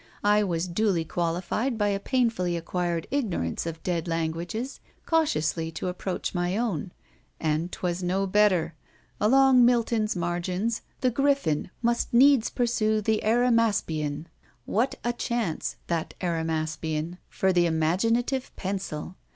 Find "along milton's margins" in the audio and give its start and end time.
9.19-10.81